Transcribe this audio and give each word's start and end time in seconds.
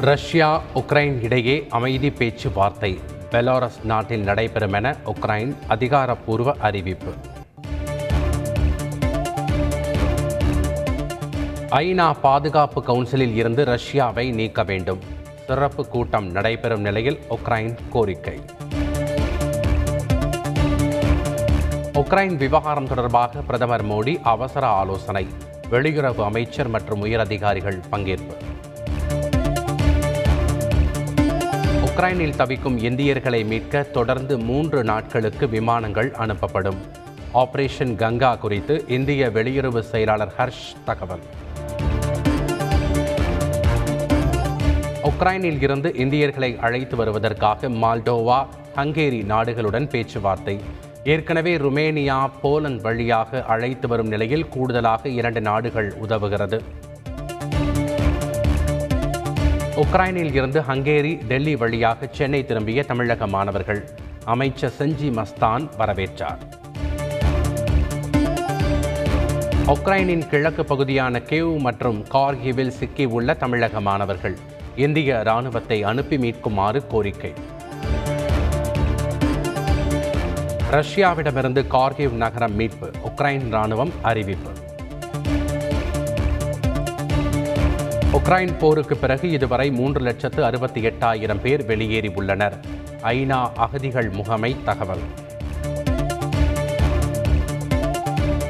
Russia 0.00 0.62
Ukraine 0.74 1.22
இடையே 1.22 1.66
அமைதி 1.70 2.10
பேச்சுவார்த்தை. 2.10 2.98
பெலாரஸ் 3.30 3.84
நாட்டில் 3.84 4.20
நடைபெறும் 4.20 4.72
என 4.72 4.96
உக்ரைன் 5.04 5.56
அதிகாரப்பூர்வ 5.68 6.56
அறிவிப்பு. 6.58 7.12
ஐநா 11.70 12.14
பாதுகாப்பு 12.20 12.82
கவுன்சிலில் 12.82 13.34
இருந்து 13.34 13.64
ரஷ்யாவை 13.64 14.32
நீக்க 14.32 14.62
வேண்டும். 14.62 14.98
சிறப்பு 15.46 15.88
கூட்டம் 15.88 16.30
நடைபெறும் 16.30 16.80
நிலையில் 16.80 17.20
உக்ரைன் 17.30 17.76
கோரிக்கை. 17.90 18.40
உக்ரைன் 21.94 22.36
விவகாரம் 22.36 22.88
தொடர்பாக 22.88 23.40
பிரதமர் 23.40 23.86
மோடி 23.86 24.20
அவசர 24.22 24.66
ஆலோசனை. 24.66 25.26
வெளியுறவு 25.70 26.24
அமைச்சர் 26.24 26.68
மற்றும் 26.68 27.04
உயரதிகாரிகள் 27.04 27.80
பங்கேற்பு. 27.92 28.47
உக்ரைனில் 31.98 32.36
தவிக்கும் 32.36 32.78
இந்தியர்களை 32.78 33.44
மீட்க 33.44 33.82
தொடர்ந்து 33.82 34.38
மூன்று 34.38 34.84
நாட்களுக்கு 34.84 35.48
விமானங்கள் 35.48 36.10
அனுப்பப்படும். 36.10 36.76
ஆபரேஷன் 37.34 37.94
கங்கா 37.94 38.34
குறித்து 38.34 38.84
இந்திய 38.88 39.30
வெளியுறவு 39.30 39.78
செயலாளர் 39.78 40.32
ஹர்ஷ் 40.38 40.76
தகவல். 40.84 41.20
உக்ரைனில் 45.02 45.62
இருந்து 45.62 45.94
இந்தியர்களை 45.94 46.58
அழைத்து 46.58 46.96
வருவதற்காக 46.96 47.68
மால்டோவா 47.68 48.46
ஹங்கேரி 48.76 49.24
நாடுகளுடன் 49.24 49.88
பேச்சுவார்த்தை. 49.88 50.60
ஏற்கனவே 51.04 51.56
ருமேனியா 51.56 52.30
போலந்து 52.42 52.82
வழியாக 52.82 53.42
அழைத்து 53.42 53.88
வரும் 53.88 54.08
நிலையில் 54.08 54.48
கூடுதலாக 54.48 55.08
இரண்டு 55.08 55.40
நாடுகள் 55.40 55.94
உதவுகிறது. 56.08 56.60
உக்ரைனில் 59.78 60.34
இருந்து 60.34 60.60
ஹங்கேரி 60.60 61.26
டெல்லி 61.26 61.56
வழியாக 61.56 62.08
சென்னை 62.12 62.44
திரும்பிய 62.44 62.82
தமிழக 62.82 63.26
மாணவர்கள். 63.26 63.88
அமைச்சர் 64.24 64.72
செஞ்சி 64.78 65.08
மஸ்தான் 65.08 65.68
வரவேற்றார். 65.78 66.40
உக்ரைனின் 69.66 70.28
கிழக்கு 70.28 70.64
பகுதியான 70.64 71.18
கேவ் 71.18 71.58
மற்றும் 71.58 72.04
கார்கிவில் 72.12 72.72
சிக்கியுள்ள 72.80 73.36
தமிழக 73.36 73.80
மாணவர்கள் 73.80 74.36
இந்திய 74.76 75.22
ராணுவத்தை 75.22 75.82
அனுப்பி 75.82 76.16
மீட்குமாறு 76.16 76.86
கோரிக்கை. 76.86 77.32
ரஷ்யாவிடமிருந்து 80.70 81.64
கார்கிவ் 81.70 82.12
நகரம் 82.12 82.54
மீட்பு 82.54 82.90
உக்ரைன் 83.04 83.46
ராணுவம் 83.50 83.90
அறிவிப்பு. 84.02 84.67
உக்ரைன் 88.12 88.58
போருக்கு 88.58 88.96
பிறகு 88.96 89.30
இதுவரை 89.30 89.70
மூன்று 89.70 90.00
லட்சத்து 90.00 90.44
அறுபத்தி 90.44 90.80
எட்டாயிரம் 90.82 91.40
பேர் 91.40 91.64
வெளியேறி 91.64 92.12
உள்ளனர். 92.14 92.60
ஐநா 93.02 93.50
அகதிகள் 93.56 94.08
முகமை 94.10 94.56
தகவல். 94.64 95.00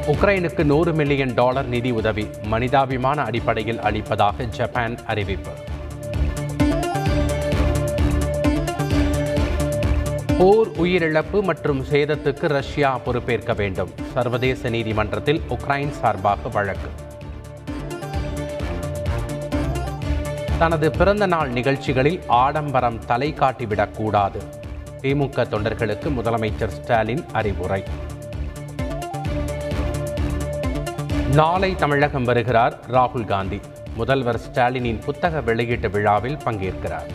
உக்ரைனுக்கு 0.07 0.65
நூறு 0.65 0.93
மில்லியன் 0.93 1.35
டாலர் 1.35 1.67
நிதி 1.67 1.91
உதவி 1.91 2.29
மனிதாபிமான 2.43 3.23
அடிப்படையில் 3.23 3.81
அளிப்பதாக 3.81 4.45
ஜப்பான் 4.45 4.97
அறிவிப்பு. 5.07 5.51
போர் 10.39 10.71
உயிரிழப்பு 10.71 11.43
மற்றும் 11.43 11.85
சேதத்துக்கு 11.91 12.47
ரஷ்யா 12.47 12.99
பொறுப்பேற்க 12.99 13.55
வேண்டும். 13.55 13.91
சர்வதேச 14.13 14.69
நீதிமன்றத்தில் 14.69 15.43
உக்ரைன் 15.49 15.91
சார்பாக 15.91 16.49
வழக்கு. 16.49 16.89
தனது 20.59 20.91
பிறந்த 20.91 21.27
நாள் 21.27 21.49
நிகழ்ச்சிகளில் 21.49 22.21
ஆடம்பரம் 22.27 23.05
தலை 23.07 23.35
காட்டிவிடக்கூடாது 23.39 24.41
திமுக 25.03 25.45
தொண்டர்களுக்கு 25.53 26.09
முதலமைச்சர் 26.09 26.67
ஸ்டாலின் 26.67 27.25
அறிவுரை. 27.33 27.83
நாளை 31.35 31.75
தமிழகம் 31.75 32.25
வருகிறார் 32.25 32.79
ராகுல் 32.91 33.25
காந்தி. 33.25 33.61
முதல்வர் 33.95 34.41
ஸ்டாலினின் 34.47 35.01
புத்தக 35.05 35.41
வெளியீட்டு 35.41 35.91
விழாவில் 35.91 36.37
பங்கேற்கிறார். 36.37 37.11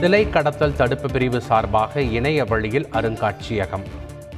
சிலை 0.00 0.30
கடத்தல் 0.30 0.76
தடுப்பு 0.76 1.08
பிரிவு 1.08 1.40
சார்பாக 1.40 2.00
இணைய 2.00 2.44
வழியில் 2.44 2.88
அருங்காட்சியகம். 2.92 3.86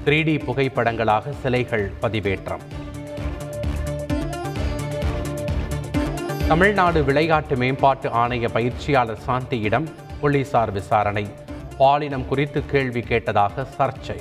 த்ரீ 0.04 0.24
டி 0.24 0.36
புகைப்படங்களாக 0.36 1.32
சிலைகள் 1.42 1.92
பதிவேற்றம். 2.02 2.60
தமிழ்நாடு 6.48 7.04
விளையாட்டு 7.04 7.56
மேம்பாட்டு 7.56 8.08
ஆணைய 8.08 8.48
பயிற்சியாளர் 8.52 9.18
சாந்தியிடம் 9.26 9.86
போலீசார் 10.20 10.72
விசாரணை. 10.72 11.26
பாலினம் 11.78 12.26
குறித்து 12.28 12.66
கேள்வி 12.66 13.00
கேட்டதாக 13.00 13.66
சர்ச்சை. 13.78 14.16